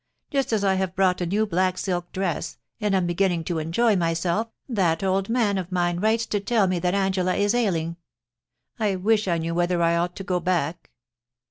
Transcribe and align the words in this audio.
Just 0.31 0.51
as 0.51 0.63
I 0.63 0.73
have 0.73 0.95
bought 0.95 1.21
a 1.21 1.27
new 1.27 1.45
black 1.45 1.77
silk 1.77 2.11
dress, 2.11 2.57
and 2.79 2.95
am 2.95 3.05
beginning 3.05 3.43
to 3.43 3.59
enjoy 3.59 3.95
myself, 3.95 4.47
that 4.67 5.03
old 5.03 5.29
man 5.29 5.59
of 5.59 5.71
mine 5.71 5.99
>vrites 6.01 6.27
to 6.29 6.39
tell 6.39 6.65
me 6.65 6.79
that 6.79 6.95
Angela 6.95 7.35
is 7.35 7.53
ailing— 7.53 7.97
I 8.79 8.95
wish 8.95 9.27
I 9.27 9.37
knew 9.37 9.53
whether 9.53 9.79
I 9.83 9.95
ought 9.95 10.15
to 10.15 10.23
go 10.23 10.39
back. 10.39 10.89